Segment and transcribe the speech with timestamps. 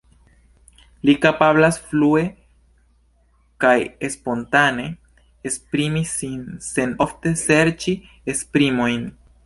[1.09, 2.23] Li kapablas flue
[3.65, 3.75] kaj
[4.15, 4.87] spontane
[5.51, 6.43] esprimi sin,
[6.73, 7.99] sen ofte serĉi
[8.35, 9.11] esprimojn.